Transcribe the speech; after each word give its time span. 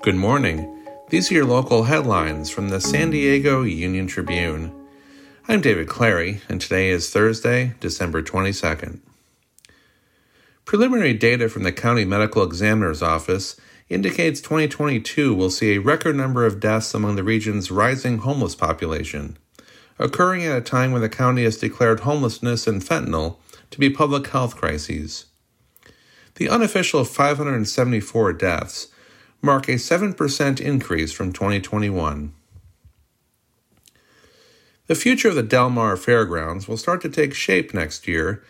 Good 0.00 0.14
morning. 0.14 0.86
These 1.10 1.32
are 1.32 1.34
your 1.34 1.44
local 1.44 1.82
headlines 1.82 2.50
from 2.50 2.68
the 2.68 2.80
San 2.80 3.10
Diego 3.10 3.62
Union 3.62 4.06
Tribune. 4.06 4.72
I'm 5.48 5.60
David 5.60 5.88
Clary, 5.88 6.40
and 6.48 6.60
today 6.60 6.90
is 6.90 7.10
Thursday, 7.10 7.74
December 7.80 8.22
22nd. 8.22 9.00
Preliminary 10.64 11.14
data 11.14 11.48
from 11.48 11.64
the 11.64 11.72
County 11.72 12.04
Medical 12.04 12.44
Examiner's 12.44 13.02
Office 13.02 13.60
indicates 13.88 14.40
2022 14.40 15.34
will 15.34 15.50
see 15.50 15.74
a 15.74 15.80
record 15.80 16.14
number 16.14 16.46
of 16.46 16.60
deaths 16.60 16.94
among 16.94 17.16
the 17.16 17.24
region's 17.24 17.72
rising 17.72 18.18
homeless 18.18 18.54
population, 18.54 19.36
occurring 19.98 20.44
at 20.44 20.56
a 20.56 20.60
time 20.60 20.92
when 20.92 21.02
the 21.02 21.08
county 21.08 21.42
has 21.42 21.56
declared 21.56 22.00
homelessness 22.00 22.68
and 22.68 22.82
fentanyl 22.82 23.38
to 23.72 23.80
be 23.80 23.90
public 23.90 24.28
health 24.28 24.54
crises. 24.54 25.26
The 26.36 26.48
unofficial 26.48 27.04
574 27.04 28.32
deaths 28.34 28.88
mark 29.40 29.68
a 29.68 29.72
7% 29.72 30.60
increase 30.60 31.12
from 31.12 31.32
2021. 31.32 32.32
The 34.86 34.94
future 34.94 35.28
of 35.28 35.34
the 35.34 35.42
Del 35.42 35.70
Mar 35.70 35.96
Fairgrounds 35.96 36.66
will 36.66 36.78
start 36.78 37.02
to 37.02 37.10
take 37.10 37.34
shape 37.34 37.74
next 37.74 38.08
year, 38.08 38.42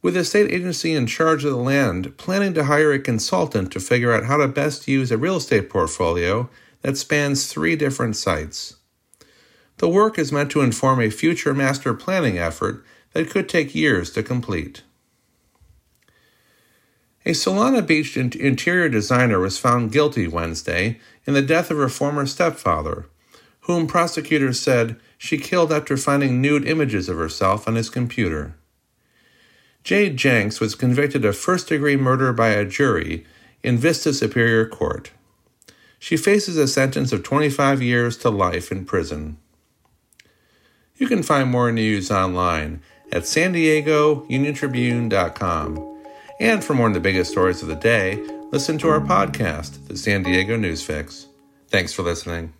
with 0.00 0.14
the 0.14 0.24
state 0.24 0.50
agency 0.50 0.92
in 0.94 1.06
charge 1.06 1.44
of 1.44 1.50
the 1.50 1.56
land 1.56 2.16
planning 2.16 2.54
to 2.54 2.64
hire 2.64 2.92
a 2.92 2.98
consultant 2.98 3.72
to 3.72 3.80
figure 3.80 4.12
out 4.12 4.24
how 4.24 4.36
to 4.36 4.48
best 4.48 4.88
use 4.88 5.10
a 5.10 5.18
real 5.18 5.36
estate 5.36 5.68
portfolio 5.68 6.48
that 6.82 6.96
spans 6.96 7.46
three 7.46 7.76
different 7.76 8.16
sites. 8.16 8.76
The 9.78 9.88
work 9.88 10.18
is 10.18 10.32
meant 10.32 10.50
to 10.52 10.60
inform 10.60 11.00
a 11.00 11.10
future 11.10 11.54
master 11.54 11.94
planning 11.94 12.38
effort 12.38 12.84
that 13.12 13.30
could 13.30 13.48
take 13.48 13.74
years 13.74 14.10
to 14.12 14.22
complete. 14.22 14.82
A 17.24 17.30
Solana 17.30 17.86
Beach 17.86 18.16
interior 18.16 18.88
designer 18.88 19.38
was 19.38 19.58
found 19.58 19.92
guilty 19.92 20.26
Wednesday 20.26 20.98
in 21.24 21.34
the 21.34 21.42
death 21.42 21.70
of 21.70 21.76
her 21.76 21.88
former 21.88 22.26
stepfather, 22.26 23.06
whom 23.60 23.86
prosecutors 23.86 24.58
said 24.58 24.96
she 25.18 25.38
killed 25.38 25.72
after 25.72 25.96
finding 25.96 26.40
nude 26.40 26.66
images 26.66 27.08
of 27.08 27.16
herself 27.16 27.68
on 27.68 27.76
his 27.76 27.90
computer. 27.90 28.56
Jade 29.84 30.16
Jenks 30.16 30.58
was 30.58 30.74
convicted 30.74 31.24
of 31.24 31.36
first 31.36 31.68
degree 31.68 31.96
murder 31.96 32.32
by 32.32 32.48
a 32.48 32.64
jury 32.64 33.24
in 33.62 33.78
Vista 33.78 34.12
Superior 34.12 34.66
Court. 34.66 35.12
She 36.00 36.16
faces 36.16 36.56
a 36.56 36.66
sentence 36.66 37.12
of 37.12 37.22
25 37.22 37.80
years 37.80 38.16
to 38.18 38.30
life 38.30 38.72
in 38.72 38.84
prison. 38.84 39.36
You 40.96 41.06
can 41.06 41.22
find 41.22 41.48
more 41.48 41.70
news 41.70 42.10
online 42.10 42.82
at 43.12 43.28
san 43.28 43.52
diego. 43.52 44.26
And 46.40 46.62
for 46.62 46.74
more 46.74 46.86
on 46.86 46.92
the 46.92 47.00
biggest 47.00 47.30
stories 47.30 47.62
of 47.62 47.68
the 47.68 47.76
day, 47.76 48.22
listen 48.50 48.78
to 48.78 48.88
our 48.88 49.00
podcast, 49.00 49.86
the 49.88 49.96
San 49.96 50.22
Diego 50.22 50.56
News 50.56 50.82
Fix. 50.82 51.26
Thanks 51.68 51.92
for 51.92 52.02
listening. 52.02 52.52